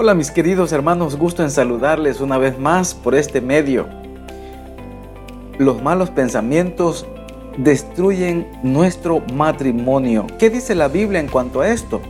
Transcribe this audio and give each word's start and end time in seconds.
Hola 0.00 0.14
mis 0.14 0.30
queridos 0.30 0.70
hermanos, 0.70 1.16
gusto 1.16 1.42
en 1.42 1.50
saludarles 1.50 2.20
una 2.20 2.38
vez 2.38 2.56
más 2.56 2.94
por 2.94 3.16
este 3.16 3.40
medio. 3.40 3.88
Los 5.58 5.82
malos 5.82 6.10
pensamientos 6.10 7.04
destruyen 7.56 8.46
nuestro 8.62 9.24
matrimonio. 9.34 10.24
¿Qué 10.38 10.50
dice 10.50 10.76
la 10.76 10.86
Biblia 10.86 11.18
en 11.18 11.26
cuanto 11.26 11.62
a 11.62 11.70
esto? 11.70 12.00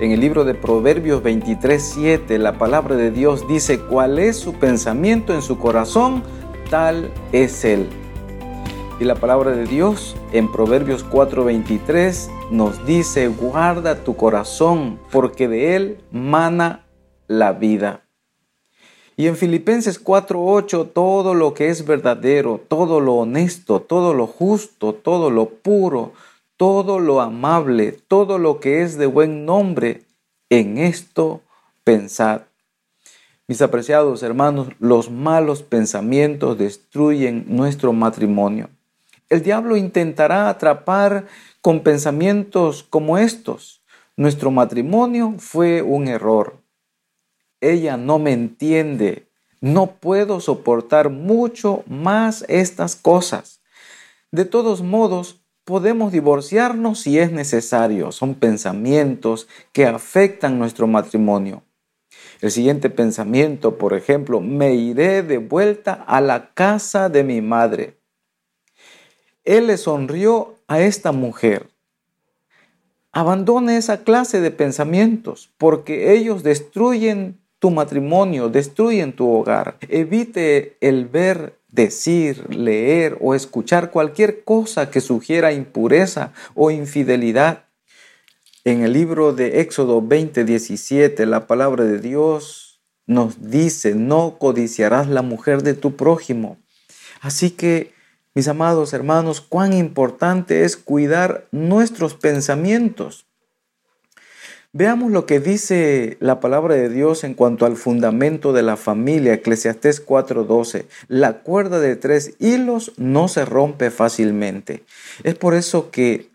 En 0.00 0.12
el 0.12 0.20
libro 0.20 0.46
de 0.46 0.54
Proverbios 0.54 1.22
23:7 1.22 2.38
la 2.38 2.54
palabra 2.54 2.96
de 2.96 3.10
Dios 3.10 3.46
dice, 3.46 3.80
¿cuál 3.80 4.18
es 4.18 4.38
su 4.38 4.54
pensamiento 4.54 5.34
en 5.34 5.42
su 5.42 5.58
corazón? 5.58 6.22
Tal 6.70 7.12
es 7.32 7.66
él. 7.66 7.86
Y 8.98 9.04
la 9.04 9.14
palabra 9.14 9.50
de 9.50 9.66
Dios 9.66 10.16
en 10.32 10.50
Proverbios 10.50 11.04
4:23 11.04 12.30
nos 12.50 12.86
dice, 12.86 13.28
guarda 13.28 14.04
tu 14.04 14.16
corazón, 14.16 14.98
porque 15.10 15.48
de 15.48 15.76
él 15.76 15.98
mana 16.10 16.85
la 17.28 17.52
vida. 17.52 18.02
Y 19.16 19.28
en 19.28 19.36
Filipenses 19.36 19.98
4:8 19.98 20.90
todo 20.92 21.34
lo 21.34 21.54
que 21.54 21.70
es 21.70 21.86
verdadero, 21.86 22.60
todo 22.68 23.00
lo 23.00 23.14
honesto, 23.14 23.80
todo 23.80 24.12
lo 24.12 24.26
justo, 24.26 24.92
todo 24.92 25.30
lo 25.30 25.48
puro, 25.48 26.12
todo 26.58 27.00
lo 27.00 27.22
amable, 27.22 27.92
todo 27.92 28.38
lo 28.38 28.60
que 28.60 28.82
es 28.82 28.98
de 28.98 29.06
buen 29.06 29.46
nombre, 29.46 30.02
en 30.50 30.76
esto 30.76 31.40
pensad. 31.82 32.42
Mis 33.48 33.62
apreciados 33.62 34.22
hermanos, 34.22 34.68
los 34.80 35.10
malos 35.10 35.62
pensamientos 35.62 36.58
destruyen 36.58 37.46
nuestro 37.48 37.94
matrimonio. 37.94 38.68
El 39.30 39.42
diablo 39.42 39.76
intentará 39.76 40.50
atrapar 40.50 41.26
con 41.62 41.80
pensamientos 41.80 42.82
como 42.82 43.16
estos. 43.16 43.80
Nuestro 44.16 44.50
matrimonio 44.50 45.34
fue 45.38 45.80
un 45.82 46.08
error 46.08 46.65
ella 47.60 47.96
no 47.96 48.18
me 48.18 48.32
entiende. 48.32 49.28
No 49.60 49.92
puedo 49.92 50.40
soportar 50.40 51.10
mucho 51.10 51.82
más 51.86 52.44
estas 52.48 52.96
cosas. 52.96 53.60
De 54.30 54.44
todos 54.44 54.82
modos, 54.82 55.40
podemos 55.64 56.12
divorciarnos 56.12 57.00
si 57.00 57.18
es 57.18 57.32
necesario. 57.32 58.12
Son 58.12 58.34
pensamientos 58.34 59.48
que 59.72 59.86
afectan 59.86 60.58
nuestro 60.58 60.86
matrimonio. 60.86 61.62
El 62.40 62.50
siguiente 62.50 62.90
pensamiento, 62.90 63.78
por 63.78 63.94
ejemplo, 63.94 64.40
me 64.40 64.74
iré 64.74 65.22
de 65.22 65.38
vuelta 65.38 65.94
a 65.94 66.20
la 66.20 66.52
casa 66.52 67.08
de 67.08 67.24
mi 67.24 67.40
madre. 67.40 67.98
Él 69.44 69.68
le 69.68 69.76
sonrió 69.76 70.56
a 70.68 70.80
esta 70.80 71.12
mujer. 71.12 71.68
Abandone 73.12 73.78
esa 73.78 74.04
clase 74.04 74.40
de 74.40 74.50
pensamientos 74.50 75.50
porque 75.56 76.12
ellos 76.12 76.42
destruyen 76.42 77.40
tu 77.58 77.70
matrimonio, 77.70 78.48
destruyen 78.48 79.12
tu 79.14 79.30
hogar. 79.30 79.78
Evite 79.88 80.76
el 80.80 81.06
ver, 81.06 81.58
decir, 81.68 82.44
leer 82.54 83.16
o 83.20 83.34
escuchar 83.34 83.90
cualquier 83.90 84.44
cosa 84.44 84.90
que 84.90 85.00
sugiera 85.00 85.52
impureza 85.52 86.32
o 86.54 86.70
infidelidad. 86.70 87.64
En 88.64 88.82
el 88.82 88.92
libro 88.92 89.32
de 89.32 89.60
Éxodo 89.60 90.02
20:17, 90.02 91.24
la 91.26 91.46
palabra 91.46 91.84
de 91.84 92.00
Dios 92.00 92.80
nos 93.06 93.50
dice, 93.50 93.94
no 93.94 94.38
codiciarás 94.38 95.08
la 95.08 95.22
mujer 95.22 95.62
de 95.62 95.74
tu 95.74 95.94
prójimo. 95.96 96.58
Así 97.20 97.50
que, 97.50 97.92
mis 98.34 98.48
amados 98.48 98.92
hermanos, 98.92 99.40
cuán 99.40 99.72
importante 99.72 100.64
es 100.64 100.76
cuidar 100.76 101.46
nuestros 101.52 102.14
pensamientos. 102.14 103.26
Veamos 104.78 105.10
lo 105.10 105.24
que 105.24 105.40
dice 105.40 106.18
la 106.20 106.38
palabra 106.38 106.74
de 106.74 106.90
Dios 106.90 107.24
en 107.24 107.32
cuanto 107.32 107.64
al 107.64 107.76
fundamento 107.78 108.52
de 108.52 108.62
la 108.62 108.76
familia, 108.76 109.32
Eclesiastés 109.32 110.04
4:12. 110.04 110.84
La 111.08 111.38
cuerda 111.38 111.80
de 111.80 111.96
tres 111.96 112.34
hilos 112.40 112.92
no 112.98 113.28
se 113.28 113.46
rompe 113.46 113.90
fácilmente. 113.90 114.84
Es 115.22 115.34
por 115.34 115.54
eso 115.54 115.90
que 115.90 116.28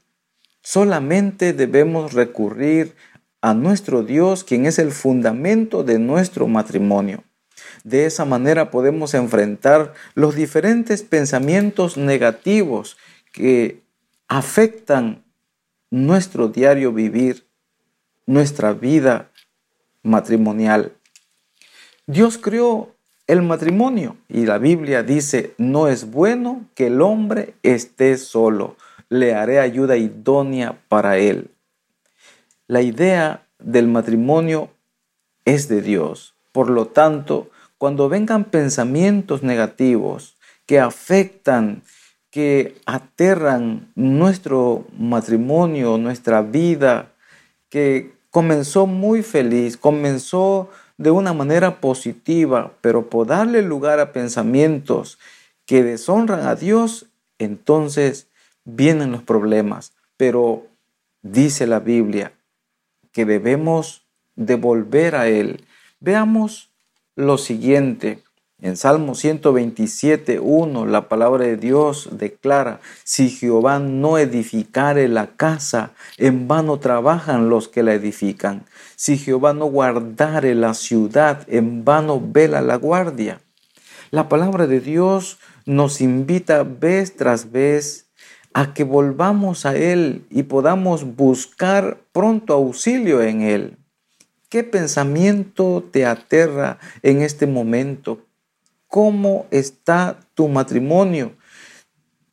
solamente 0.64 1.54
debemos 1.54 2.14
recurrir 2.14 2.96
a 3.42 3.54
nuestro 3.54 4.02
Dios, 4.02 4.44
quien 4.44 4.66
es 4.66 4.80
el 4.80 4.92
fundamento 4.92 5.84
de 5.84 6.00
nuestro 6.00 6.48
matrimonio. 6.48 7.24
De 7.84 8.08
esa 8.08 8.26
manera 8.26 8.72
podemos 8.72 9.14
enfrentar 9.14 9.94
los 10.16 10.34
diferentes 10.34 11.04
pensamientos 11.04 11.96
negativos 11.96 12.98
que 13.34 13.84
afectan 14.28 15.26
nuestro 15.92 16.48
diario 16.48 16.92
vivir 16.92 17.51
nuestra 18.32 18.74
vida 18.74 19.30
matrimonial. 20.04 20.94
Dios 22.08 22.38
creó 22.38 22.96
el 23.28 23.42
matrimonio 23.42 24.16
y 24.30 24.46
la 24.46 24.58
Biblia 24.58 25.04
dice, 25.04 25.54
no 25.58 25.88
es 25.88 26.10
bueno 26.12 26.66
que 26.74 26.88
el 26.88 27.02
hombre 27.02 27.56
esté 27.62 28.18
solo, 28.18 28.78
le 29.10 29.36
haré 29.36 29.60
ayuda 29.60 29.98
idónea 29.98 30.82
para 30.88 31.18
él. 31.18 31.52
La 32.68 32.82
idea 32.82 33.48
del 33.60 33.88
matrimonio 33.88 34.70
es 35.44 35.68
de 35.68 35.82
Dios. 35.82 36.34
Por 36.54 36.70
lo 36.70 36.88
tanto, 36.88 37.50
cuando 37.78 38.08
vengan 38.08 38.46
pensamientos 38.46 39.44
negativos 39.44 40.38
que 40.66 40.80
afectan, 40.80 41.84
que 42.30 42.76
aterran 42.86 43.92
nuestro 43.96 44.86
matrimonio, 44.98 45.98
nuestra 45.98 46.42
vida, 46.42 47.12
que 47.70 48.21
comenzó 48.32 48.88
muy 48.88 49.22
feliz, 49.22 49.78
comenzó 49.78 50.70
de 50.98 51.12
una 51.12 51.34
manera 51.34 51.80
positiva, 51.82 52.72
pero 52.82 53.10
por 53.10 53.28
darle 53.28 53.62
lugar 53.62 54.00
a 54.00 54.14
pensamientos 54.14 55.20
que 55.66 55.84
deshonran 55.84 56.48
a 56.48 56.56
Dios, 56.56 57.06
entonces 57.40 58.28
vienen 58.66 59.12
los 59.12 59.22
problemas. 59.24 59.94
Pero 60.18 60.66
dice 61.22 61.68
la 61.68 61.80
Biblia 61.80 62.34
que 63.12 63.26
debemos 63.26 64.04
devolver 64.36 65.16
a 65.16 65.28
Él. 65.28 65.64
Veamos 66.00 66.70
lo 67.16 67.38
siguiente. 67.38 68.20
En 68.64 68.78
Salmo 68.78 69.16
127, 69.16 70.40
1, 70.40 70.86
la 70.86 71.10
palabra 71.10 71.46
de 71.46 71.58
Dios 71.58 72.10
declara, 72.12 72.80
si 73.04 73.32
Jehová 73.32 73.80
no 73.80 74.20
edificare 74.20 75.08
la 75.08 75.36
casa, 75.36 75.94
en 76.20 76.48
vano 76.48 76.78
trabajan 76.78 77.50
los 77.50 77.68
que 77.68 77.82
la 77.82 77.96
edifican. 77.96 78.66
Si 78.96 79.18
Jehová 79.18 79.54
no 79.54 79.66
guardare 79.66 80.54
la 80.54 80.76
ciudad, 80.76 81.44
en 81.48 81.84
vano 81.84 82.22
vela 82.24 82.62
la 82.62 82.76
guardia. 82.76 83.42
La 84.12 84.30
palabra 84.30 84.68
de 84.68 84.80
Dios 84.80 85.40
nos 85.66 86.00
invita 86.00 86.62
vez 86.62 87.16
tras 87.16 87.52
vez 87.52 88.12
a 88.54 88.76
que 88.76 88.84
volvamos 88.84 89.66
a 89.66 89.76
Él 89.76 90.24
y 90.30 90.44
podamos 90.44 91.16
buscar 91.16 91.98
pronto 92.12 92.54
auxilio 92.54 93.24
en 93.24 93.42
Él. 93.42 93.78
¿Qué 94.50 94.64
pensamiento 94.64 95.84
te 95.92 96.06
aterra 96.06 96.78
en 97.02 97.24
este 97.24 97.48
momento? 97.48 98.20
Cómo 98.92 99.46
está 99.52 100.20
tu 100.36 100.50
matrimonio. 100.50 101.32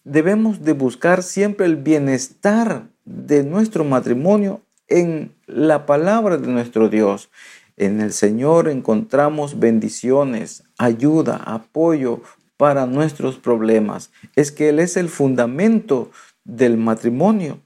Debemos 0.03 0.65
de 0.65 0.73
buscar 0.73 1.23
siempre 1.23 1.67
el 1.67 1.77
bienestar 1.77 2.89
de 3.05 3.45
nuestro 3.45 3.85
matrimonio 3.85 4.61
en 4.89 5.33
la 5.47 5.87
palabra 5.87 6.37
de 6.37 6.49
nuestro 6.49 6.89
Dios. 6.89 7.31
En 7.77 8.01
el 8.01 8.13
Señor 8.13 8.69
encontramos 8.69 9.61
bendiciones, 9.61 10.65
ayuda, 10.79 11.37
apoyo 11.37 12.23
para 12.57 12.87
nuestros 12.87 13.39
problemas. 13.39 14.11
Es 14.35 14.51
que 14.51 14.71
Él 14.71 14.81
es 14.81 14.97
el 14.97 15.09
fundamento 15.09 16.11
del 16.43 16.77
matrimonio. 16.77 17.61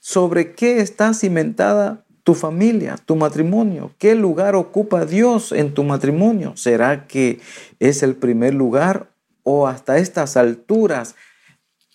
¿Sobre 0.00 0.56
qué 0.56 0.80
está 0.80 1.14
cimentada 1.14 2.04
tu 2.28 2.34
familia, 2.34 2.98
tu 3.06 3.16
matrimonio. 3.16 3.90
¿Qué 3.96 4.14
lugar 4.14 4.54
ocupa 4.54 5.06
Dios 5.06 5.50
en 5.50 5.72
tu 5.72 5.82
matrimonio? 5.82 6.54
¿Será 6.58 7.06
que 7.06 7.40
es 7.78 8.02
el 8.02 8.16
primer 8.16 8.52
lugar 8.52 9.08
o 9.44 9.66
hasta 9.66 9.96
estas 9.96 10.36
alturas? 10.36 11.14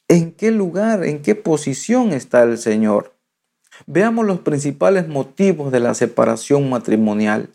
¿En 0.08 0.32
qué 0.32 0.50
lugar, 0.50 1.04
en 1.04 1.22
qué 1.22 1.36
posición 1.36 2.14
está 2.14 2.42
el 2.42 2.58
Señor? 2.58 3.14
Veamos 3.86 4.26
los 4.26 4.40
principales 4.40 5.08
motivos 5.08 5.72
de 5.72 5.82
la 5.82 5.94
separación 5.94 6.68
matrimonial. 6.68 7.50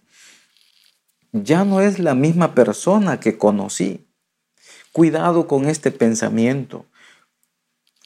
Ya 1.33 1.65
no 1.65 1.81
es 1.81 1.99
la 1.99 2.15
misma 2.15 2.55
persona 2.55 3.19
que 3.19 3.37
conocí. 3.37 4.07
Cuidado 4.93 5.49
con 5.49 5.65
este 5.65 5.91
pensamiento. 5.91 6.87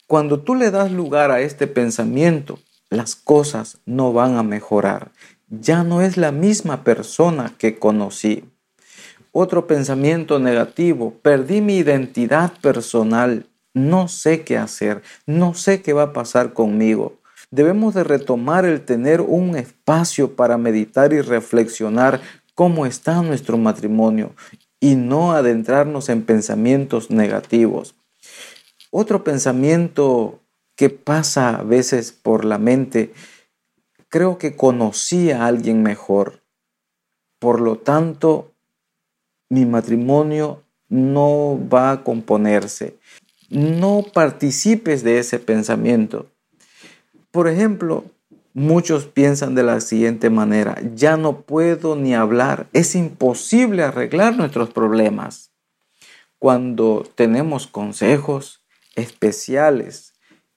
Cuando 0.07 0.39
tú 0.39 0.55
le 0.55 0.71
das 0.71 0.91
lugar 0.91 1.29
a 1.29 1.41
este 1.41 1.67
pensamiento, 1.67 2.57
las 2.93 3.15
cosas 3.15 3.79
no 3.85 4.13
van 4.13 4.37
a 4.37 4.43
mejorar. 4.43 5.11
Ya 5.49 5.83
no 5.83 6.01
es 6.01 6.17
la 6.17 6.31
misma 6.31 6.83
persona 6.83 7.53
que 7.57 7.77
conocí. 7.77 8.45
Otro 9.31 9.65
pensamiento 9.67 10.39
negativo, 10.39 11.15
perdí 11.21 11.61
mi 11.61 11.77
identidad 11.77 12.53
personal, 12.61 13.47
no 13.73 14.07
sé 14.07 14.43
qué 14.43 14.57
hacer, 14.57 15.01
no 15.25 15.55
sé 15.55 15.81
qué 15.81 15.93
va 15.93 16.03
a 16.03 16.13
pasar 16.13 16.53
conmigo. 16.53 17.17
Debemos 17.49 17.95
de 17.95 18.03
retomar 18.03 18.65
el 18.65 18.81
tener 18.81 19.21
un 19.21 19.55
espacio 19.55 20.35
para 20.35 20.57
meditar 20.57 21.13
y 21.13 21.21
reflexionar 21.21 22.21
cómo 22.53 22.85
está 22.85 23.21
nuestro 23.21 23.57
matrimonio 23.57 24.33
y 24.79 24.95
no 24.95 25.31
adentrarnos 25.31 26.09
en 26.09 26.23
pensamientos 26.23 27.09
negativos. 27.09 27.95
Otro 28.91 29.23
pensamiento 29.23 30.42
que 30.83 30.89
pasa 30.89 31.55
a 31.55 31.63
veces 31.63 32.11
por 32.11 32.43
la 32.43 32.57
mente, 32.57 33.13
creo 34.09 34.37
que 34.37 34.57
conocí 34.57 35.31
a 35.31 35.45
alguien 35.45 35.81
mejor. 35.81 36.41
Por 37.39 37.61
lo 37.61 37.77
tanto, 37.77 38.51
mi 39.47 39.65
matrimonio 39.65 40.61
no 40.89 41.57
va 41.73 41.91
a 41.91 42.03
componerse. 42.03 42.97
No 43.49 44.03
participes 44.13 45.05
de 45.05 45.19
ese 45.19 45.39
pensamiento. 45.39 46.29
Por 47.31 47.47
ejemplo, 47.47 48.03
muchos 48.53 49.05
piensan 49.05 49.55
de 49.55 49.63
la 49.63 49.79
siguiente 49.79 50.29
manera, 50.29 50.81
ya 50.95 51.15
no 51.15 51.43
puedo 51.43 51.95
ni 51.95 52.13
hablar, 52.13 52.67
es 52.73 52.93
imposible 52.93 53.83
arreglar 53.83 54.35
nuestros 54.35 54.69
problemas. 54.69 55.49
Cuando 56.39 57.09
tenemos 57.15 57.67
consejos 57.67 58.65
especiales 58.97 60.12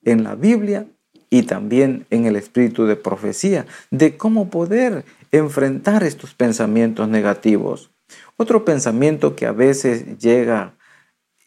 en 0.06 0.24
la 0.24 0.34
Biblia 0.34 0.86
y 1.28 1.42
también 1.42 2.06
en 2.08 2.24
el 2.24 2.36
espíritu 2.36 2.86
de 2.86 2.96
profecía 2.96 3.66
de 3.90 4.16
cómo 4.16 4.48
poder 4.48 5.04
enfrentar 5.32 6.02
estos 6.02 6.32
pensamientos 6.32 7.06
negativos. 7.08 7.90
Otro 8.38 8.64
pensamiento 8.64 9.36
que 9.36 9.44
a 9.44 9.52
veces 9.52 10.18
llega 10.18 10.74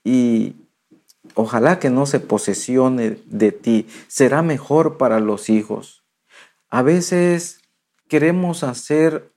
y 0.04 0.56
Ojalá 1.36 1.80
que 1.80 1.90
no 1.90 2.06
se 2.06 2.20
posesione 2.20 3.18
de 3.26 3.52
ti. 3.52 3.88
Será 4.08 4.42
mejor 4.42 4.98
para 4.98 5.20
los 5.20 5.50
hijos. 5.50 6.04
A 6.70 6.82
veces 6.82 7.62
queremos 8.08 8.64
hacer 8.64 9.32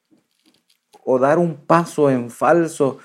o 1.04 1.18
dar 1.18 1.38
un 1.38 1.56
paso 1.56 2.10
en 2.10 2.30
falso 2.30 2.98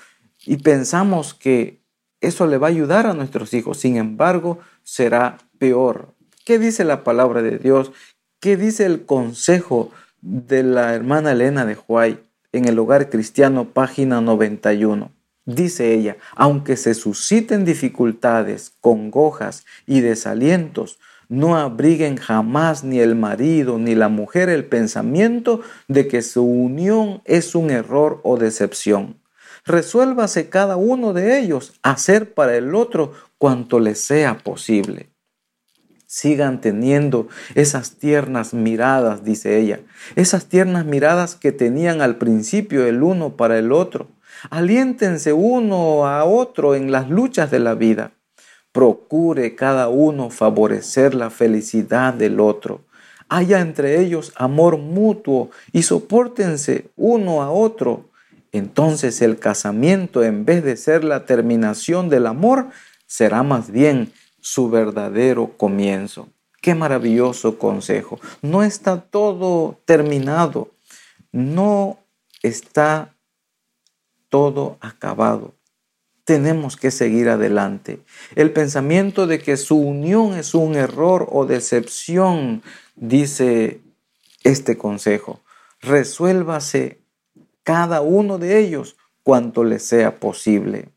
y 0.44 0.58
pensamos 0.58 1.34
que 1.34 1.82
eso 2.20 2.46
le 2.46 2.58
va 2.58 2.68
a 2.68 2.70
ayudar 2.70 3.06
a 3.06 3.14
nuestros 3.14 3.54
hijos. 3.54 3.78
Sin 3.78 3.96
embargo, 3.96 4.58
será 4.82 5.38
peor. 5.58 6.14
¿Qué 6.44 6.58
dice 6.58 6.84
la 6.84 7.04
palabra 7.04 7.42
de 7.42 7.58
Dios? 7.58 7.92
¿Qué 8.40 8.56
dice 8.56 8.86
el 8.86 9.04
consejo 9.04 9.90
de 10.20 10.62
la 10.62 10.94
hermana 10.94 11.32
Elena 11.32 11.66
de 11.66 11.76
Huay 11.76 12.20
en 12.52 12.66
el 12.66 12.78
hogar 12.78 13.10
cristiano, 13.10 13.70
página 13.70 14.20
91? 14.20 15.10
Dice 15.44 15.94
ella, 15.94 16.16
aunque 16.36 16.76
se 16.76 16.94
susciten 16.94 17.64
dificultades, 17.64 18.72
congojas 18.80 19.64
y 19.86 20.00
desalientos, 20.00 20.98
no 21.28 21.56
abriguen 21.56 22.16
jamás 22.16 22.84
ni 22.84 23.00
el 23.00 23.14
marido 23.14 23.78
ni 23.78 23.94
la 23.94 24.08
mujer 24.08 24.48
el 24.48 24.64
pensamiento 24.64 25.60
de 25.86 26.08
que 26.08 26.22
su 26.22 26.44
unión 26.44 27.22
es 27.24 27.54
un 27.54 27.70
error 27.70 28.20
o 28.24 28.36
decepción. 28.36 29.20
Resuélvase 29.64 30.48
cada 30.48 30.76
uno 30.76 31.12
de 31.12 31.38
ellos 31.38 31.74
hacer 31.82 32.32
para 32.32 32.56
el 32.56 32.74
otro 32.74 33.12
cuanto 33.36 33.80
les 33.80 34.00
sea 34.00 34.38
posible. 34.38 35.10
Sigan 36.10 36.60
teniendo 36.60 37.28
esas 37.54 37.92
tiernas 37.92 38.52
miradas, 38.52 39.22
dice 39.22 39.60
ella, 39.60 39.78
esas 40.16 40.46
tiernas 40.46 40.84
miradas 40.84 41.36
que 41.36 41.52
tenían 41.52 42.00
al 42.00 42.16
principio 42.16 42.84
el 42.84 43.04
uno 43.04 43.36
para 43.36 43.56
el 43.58 43.70
otro 43.70 44.08
Aliéntense 44.50 45.32
uno 45.32 46.06
a 46.06 46.24
otro 46.24 46.74
en 46.74 46.92
las 46.92 47.10
luchas 47.10 47.50
de 47.50 47.58
la 47.58 47.74
vida. 47.74 48.12
Procure 48.72 49.56
cada 49.56 49.88
uno 49.88 50.30
favorecer 50.30 51.14
la 51.14 51.30
felicidad 51.30 52.14
del 52.14 52.38
otro. 52.38 52.82
Haya 53.28 53.60
entre 53.60 54.00
ellos 54.00 54.32
amor 54.36 54.78
mutuo 54.78 55.50
y 55.72 55.82
soportense 55.82 56.86
uno 56.96 57.42
a 57.42 57.50
otro. 57.50 58.08
Entonces 58.52 59.20
el 59.22 59.38
casamiento, 59.38 60.22
en 60.22 60.44
vez 60.44 60.62
de 60.62 60.76
ser 60.76 61.04
la 61.04 61.26
terminación 61.26 62.08
del 62.08 62.26
amor, 62.26 62.68
será 63.06 63.42
más 63.42 63.70
bien 63.70 64.12
su 64.40 64.70
verdadero 64.70 65.56
comienzo. 65.56 66.28
Qué 66.60 66.74
maravilloso 66.74 67.58
consejo. 67.58 68.18
No 68.42 68.62
está 68.62 69.00
todo 69.00 69.78
terminado. 69.84 70.70
No 71.32 71.98
está 72.42 73.14
todo 74.28 74.76
acabado. 74.80 75.54
Tenemos 76.24 76.76
que 76.76 76.90
seguir 76.90 77.28
adelante. 77.28 78.00
El 78.34 78.52
pensamiento 78.52 79.26
de 79.26 79.38
que 79.38 79.56
su 79.56 79.78
unión 79.78 80.34
es 80.34 80.54
un 80.54 80.74
error 80.74 81.26
o 81.30 81.46
decepción, 81.46 82.62
dice 82.96 83.80
este 84.44 84.76
consejo. 84.76 85.40
Resuélvase 85.80 87.00
cada 87.62 88.02
uno 88.02 88.38
de 88.38 88.58
ellos 88.58 88.96
cuanto 89.22 89.64
le 89.64 89.78
sea 89.78 90.20
posible. 90.20 90.90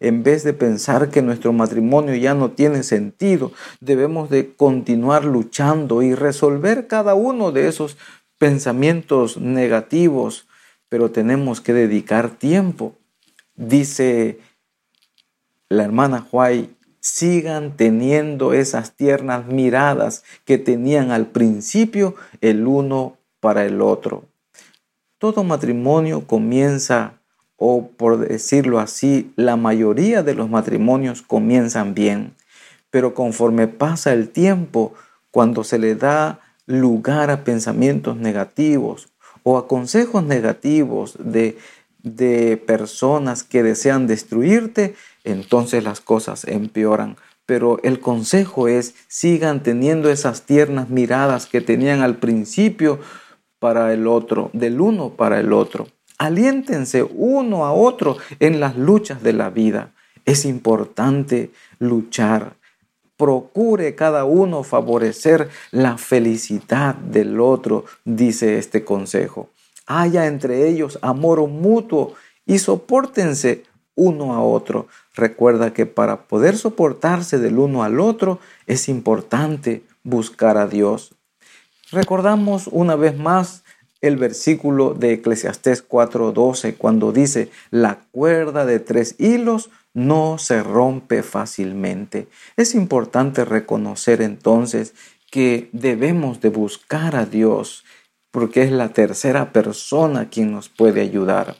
En 0.00 0.22
vez 0.22 0.44
de 0.44 0.52
pensar 0.52 1.10
que 1.10 1.22
nuestro 1.22 1.52
matrimonio 1.52 2.14
ya 2.14 2.34
no 2.34 2.50
tiene 2.50 2.82
sentido, 2.82 3.52
debemos 3.80 4.30
de 4.30 4.54
continuar 4.54 5.24
luchando 5.24 6.02
y 6.02 6.14
resolver 6.14 6.86
cada 6.86 7.14
uno 7.14 7.52
de 7.52 7.68
esos 7.68 7.96
pensamientos 8.38 9.38
negativos 9.38 10.46
pero 10.88 11.10
tenemos 11.10 11.60
que 11.60 11.72
dedicar 11.72 12.30
tiempo. 12.30 12.94
Dice 13.54 14.38
la 15.68 15.84
hermana 15.84 16.26
Huay, 16.30 16.76
sigan 17.00 17.76
teniendo 17.76 18.52
esas 18.52 18.92
tiernas 18.92 19.46
miradas 19.46 20.24
que 20.44 20.58
tenían 20.58 21.10
al 21.10 21.26
principio 21.26 22.14
el 22.40 22.66
uno 22.66 23.16
para 23.40 23.64
el 23.64 23.80
otro. 23.80 24.24
Todo 25.18 25.44
matrimonio 25.44 26.26
comienza, 26.26 27.20
o 27.56 27.88
por 27.88 28.18
decirlo 28.18 28.78
así, 28.78 29.32
la 29.36 29.56
mayoría 29.56 30.22
de 30.22 30.34
los 30.34 30.50
matrimonios 30.50 31.22
comienzan 31.22 31.94
bien, 31.94 32.34
pero 32.90 33.14
conforme 33.14 33.68
pasa 33.68 34.12
el 34.12 34.28
tiempo, 34.28 34.94
cuando 35.30 35.64
se 35.64 35.78
le 35.78 35.94
da 35.94 36.40
lugar 36.66 37.30
a 37.30 37.44
pensamientos 37.44 38.16
negativos 38.16 39.08
o 39.42 39.58
a 39.58 39.68
consejos 39.68 40.24
negativos 40.24 41.16
de, 41.18 41.58
de 42.02 42.56
personas 42.56 43.44
que 43.44 43.62
desean 43.62 44.06
destruirte, 44.06 44.94
entonces 45.24 45.84
las 45.84 46.00
cosas 46.00 46.44
empeoran. 46.44 47.16
Pero 47.44 47.78
el 47.84 48.00
consejo 48.00 48.66
es, 48.66 48.94
sigan 49.06 49.62
teniendo 49.62 50.10
esas 50.10 50.42
tiernas 50.42 50.88
miradas 50.88 51.46
que 51.46 51.60
tenían 51.60 52.00
al 52.02 52.16
principio 52.16 52.98
para 53.60 53.92
el 53.92 54.06
otro, 54.06 54.50
del 54.52 54.80
uno 54.80 55.10
para 55.10 55.38
el 55.38 55.52
otro. 55.52 55.86
Aliéntense 56.18 57.02
uno 57.02 57.64
a 57.64 57.72
otro 57.72 58.16
en 58.40 58.60
las 58.60 58.76
luchas 58.76 59.22
de 59.22 59.32
la 59.32 59.50
vida. 59.50 59.92
Es 60.24 60.44
importante 60.44 61.50
luchar 61.78 62.56
procure 63.16 63.94
cada 63.94 64.24
uno 64.24 64.62
favorecer 64.62 65.48
la 65.70 65.98
felicidad 65.98 66.94
del 66.94 67.40
otro, 67.40 67.84
dice 68.04 68.58
este 68.58 68.84
consejo. 68.84 69.48
Haya 69.86 70.26
entre 70.26 70.68
ellos 70.68 70.98
amor 71.02 71.46
mutuo 71.48 72.14
y 72.44 72.58
soportense 72.58 73.64
uno 73.94 74.34
a 74.34 74.42
otro. 74.42 74.88
Recuerda 75.14 75.72
que 75.72 75.86
para 75.86 76.22
poder 76.24 76.56
soportarse 76.56 77.38
del 77.38 77.58
uno 77.58 77.82
al 77.82 78.00
otro 78.00 78.38
es 78.66 78.88
importante 78.88 79.84
buscar 80.02 80.58
a 80.58 80.66
Dios. 80.66 81.14
Recordamos 81.90 82.68
una 82.70 82.96
vez 82.96 83.16
más 83.16 83.64
el 84.00 84.16
versículo 84.16 84.94
de 84.94 85.12
Eclesiastés 85.14 85.86
4:12 85.86 86.76
cuando 86.76 87.12
dice, 87.12 87.50
la 87.70 88.00
cuerda 88.12 88.66
de 88.66 88.80
tres 88.80 89.14
hilos 89.18 89.70
no 89.94 90.38
se 90.38 90.62
rompe 90.62 91.22
fácilmente. 91.22 92.28
Es 92.56 92.74
importante 92.74 93.44
reconocer 93.44 94.20
entonces 94.20 94.94
que 95.30 95.68
debemos 95.72 96.40
de 96.40 96.50
buscar 96.50 97.16
a 97.16 97.24
Dios 97.26 97.84
porque 98.30 98.62
es 98.62 98.70
la 98.70 98.90
tercera 98.90 99.52
persona 99.52 100.28
quien 100.28 100.52
nos 100.52 100.68
puede 100.68 101.00
ayudar. 101.00 101.56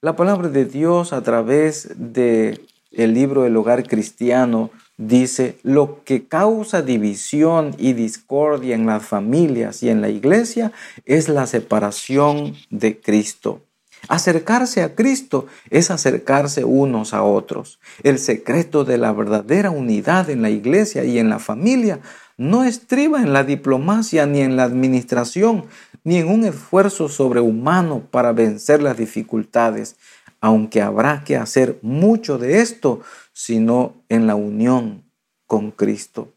La 0.00 0.16
palabra 0.16 0.48
de 0.48 0.64
Dios 0.64 1.12
a 1.12 1.22
través 1.22 1.88
de 1.96 2.60
el 2.90 3.14
libro 3.14 3.42
del 3.42 3.56
hogar 3.56 3.86
cristiano 3.86 4.70
dice 5.06 5.58
lo 5.62 6.04
que 6.04 6.26
causa 6.26 6.82
división 6.82 7.74
y 7.78 7.92
discordia 7.92 8.74
en 8.74 8.86
las 8.86 9.04
familias 9.04 9.82
y 9.82 9.88
en 9.88 10.00
la 10.00 10.08
iglesia 10.08 10.72
es 11.04 11.28
la 11.28 11.46
separación 11.46 12.54
de 12.70 13.00
Cristo. 13.00 13.62
Acercarse 14.08 14.82
a 14.82 14.94
Cristo 14.94 15.46
es 15.70 15.90
acercarse 15.90 16.64
unos 16.64 17.14
a 17.14 17.22
otros. 17.22 17.78
El 18.02 18.18
secreto 18.18 18.84
de 18.84 18.98
la 18.98 19.12
verdadera 19.12 19.70
unidad 19.70 20.28
en 20.28 20.42
la 20.42 20.50
iglesia 20.50 21.04
y 21.04 21.18
en 21.18 21.28
la 21.28 21.38
familia 21.38 22.00
no 22.36 22.64
estriba 22.64 23.22
en 23.22 23.32
la 23.32 23.44
diplomacia 23.44 24.26
ni 24.26 24.40
en 24.40 24.56
la 24.56 24.64
administración, 24.64 25.66
ni 26.02 26.16
en 26.16 26.28
un 26.28 26.44
esfuerzo 26.44 27.08
sobrehumano 27.08 28.00
para 28.10 28.32
vencer 28.32 28.82
las 28.82 28.96
dificultades, 28.96 29.96
aunque 30.42 30.82
habrá 30.82 31.22
que 31.24 31.36
hacer 31.36 31.78
mucho 31.82 32.36
de 32.36 32.60
esto, 32.60 33.00
sino 33.32 33.94
en 34.08 34.26
la 34.26 34.34
unión 34.34 35.04
con 35.46 35.70
Cristo. 35.70 36.32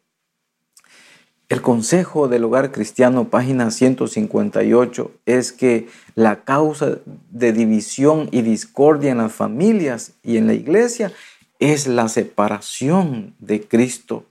El 1.50 1.62
consejo 1.62 2.28
del 2.28 2.44
hogar 2.44 2.72
cristiano, 2.72 3.30
página 3.30 3.72
158, 3.72 5.12
es 5.26 5.52
que 5.52 5.88
la 6.14 6.44
causa 6.44 7.00
de 7.32 7.52
división 7.52 8.30
y 8.32 8.44
discordia 8.44 9.12
en 9.12 9.18
las 9.18 9.34
familias 9.34 10.14
y 10.24 10.38
en 10.38 10.48
la 10.48 10.54
iglesia 10.54 11.12
es 11.60 11.88
la 11.88 12.08
separación 12.08 13.36
de 13.40 13.68
Cristo. 13.68 14.26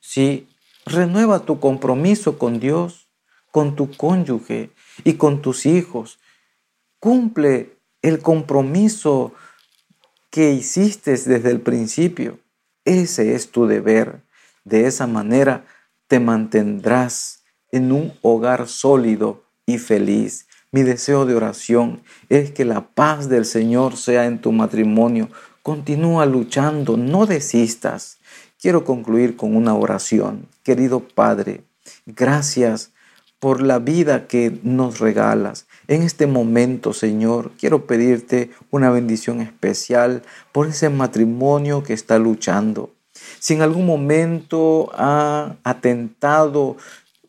Sí, 0.00 0.48
renueva 0.86 1.40
tu 1.40 1.60
compromiso 1.60 2.38
con 2.38 2.60
Dios, 2.60 3.08
con 3.50 3.76
tu 3.76 3.90
cónyuge 3.90 4.70
y 5.04 5.14
con 5.14 5.42
tus 5.42 5.66
hijos. 5.66 6.18
Cumple 6.98 7.81
el 8.02 8.18
compromiso 8.18 9.32
que 10.30 10.52
hiciste 10.52 11.12
desde 11.12 11.50
el 11.50 11.60
principio. 11.60 12.38
Ese 12.84 13.34
es 13.34 13.50
tu 13.50 13.66
deber. 13.66 14.22
De 14.64 14.86
esa 14.86 15.06
manera 15.06 15.64
te 16.08 16.20
mantendrás 16.20 17.42
en 17.70 17.92
un 17.92 18.12
hogar 18.22 18.68
sólido 18.68 19.44
y 19.66 19.78
feliz. 19.78 20.46
Mi 20.72 20.82
deseo 20.82 21.26
de 21.26 21.34
oración 21.34 22.02
es 22.28 22.50
que 22.50 22.64
la 22.64 22.88
paz 22.88 23.28
del 23.28 23.44
Señor 23.44 23.96
sea 23.96 24.26
en 24.26 24.40
tu 24.40 24.52
matrimonio. 24.52 25.28
Continúa 25.62 26.26
luchando, 26.26 26.96
no 26.96 27.26
desistas. 27.26 28.18
Quiero 28.60 28.84
concluir 28.84 29.36
con 29.36 29.54
una 29.54 29.74
oración. 29.74 30.48
Querido 30.62 31.00
Padre, 31.00 31.64
gracias 32.06 32.92
por 33.38 33.60
la 33.60 33.78
vida 33.78 34.28
que 34.28 34.58
nos 34.62 34.98
regalas. 34.98 35.66
En 35.88 36.02
este 36.02 36.26
momento, 36.26 36.92
Señor, 36.92 37.52
quiero 37.58 37.86
pedirte 37.86 38.50
una 38.70 38.90
bendición 38.90 39.40
especial 39.40 40.22
por 40.52 40.68
ese 40.68 40.88
matrimonio 40.88 41.82
que 41.82 41.92
está 41.92 42.18
luchando. 42.18 42.90
Si 43.38 43.54
en 43.54 43.62
algún 43.62 43.86
momento 43.86 44.90
ha 44.94 45.56
atentado 45.64 46.76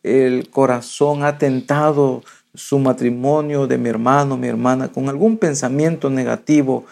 el 0.04 0.50
corazón, 0.50 1.24
ha 1.24 1.30
atentado 1.30 2.24
su 2.54 2.78
matrimonio 2.78 3.68
de 3.68 3.78
mi 3.78 3.90
hermano, 3.90 4.38
mi 4.38 4.48
hermana, 4.48 4.90
con 4.90 5.10
algún 5.10 5.38
pensamiento 5.38 6.10
negativo, 6.10 6.86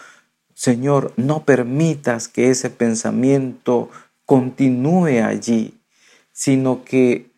Señor, 0.54 1.14
no 1.18 1.44
permitas 1.44 2.28
que 2.28 2.50
ese 2.50 2.70
pensamiento 2.70 3.90
continúe 4.26 5.24
allí, 5.24 5.80
sino 6.32 6.84
que 6.84 7.32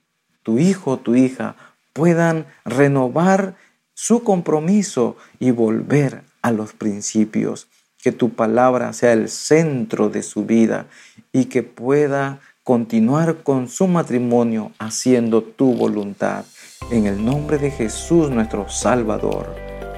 tu 0.43 0.59
hijo 0.59 0.97
tu 0.97 1.15
hija 1.15 1.55
puedan 1.93 2.45
renovar 2.65 3.55
su 3.93 4.23
compromiso 4.23 5.17
y 5.39 5.51
volver 5.51 6.23
a 6.41 6.51
los 6.51 6.73
principios 6.73 7.67
que 8.01 8.11
tu 8.11 8.31
palabra 8.31 8.91
sea 8.93 9.13
el 9.13 9.29
centro 9.29 10.09
de 10.09 10.23
su 10.23 10.45
vida 10.45 10.87
y 11.31 11.45
que 11.45 11.63
pueda 11.63 12.41
continuar 12.63 13.43
con 13.43 13.69
su 13.69 13.87
matrimonio 13.87 14.71
haciendo 14.77 15.41
tu 15.41 15.73
voluntad. 15.73 16.45
En 16.91 17.07
el 17.07 17.23
nombre 17.23 17.57
de 17.57 17.71
Jesús 17.71 18.29
nuestro 18.29 18.69
Salvador. 18.69 19.55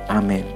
Amén. 0.07 0.54